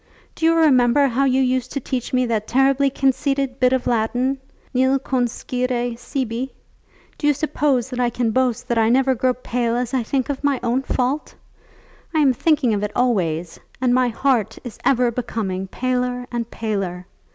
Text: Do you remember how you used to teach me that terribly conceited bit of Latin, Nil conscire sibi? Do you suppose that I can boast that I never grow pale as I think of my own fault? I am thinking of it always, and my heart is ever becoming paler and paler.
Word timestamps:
Do 0.33 0.47
you 0.47 0.55
remember 0.55 1.05
how 1.05 1.25
you 1.25 1.43
used 1.43 1.71
to 1.73 1.79
teach 1.79 2.11
me 2.11 2.25
that 2.25 2.47
terribly 2.47 2.89
conceited 2.89 3.59
bit 3.59 3.71
of 3.71 3.85
Latin, 3.85 4.39
Nil 4.73 4.97
conscire 4.97 5.95
sibi? 5.95 6.51
Do 7.19 7.27
you 7.27 7.35
suppose 7.35 7.91
that 7.91 7.99
I 7.99 8.09
can 8.09 8.31
boast 8.31 8.67
that 8.67 8.79
I 8.79 8.89
never 8.89 9.13
grow 9.13 9.35
pale 9.35 9.75
as 9.75 9.93
I 9.93 10.01
think 10.01 10.27
of 10.29 10.43
my 10.43 10.59
own 10.63 10.81
fault? 10.81 11.35
I 12.15 12.19
am 12.21 12.33
thinking 12.33 12.73
of 12.73 12.81
it 12.81 12.91
always, 12.95 13.59
and 13.79 13.93
my 13.93 14.07
heart 14.07 14.57
is 14.63 14.79
ever 14.83 15.11
becoming 15.11 15.67
paler 15.67 16.25
and 16.31 16.49
paler. 16.49 17.05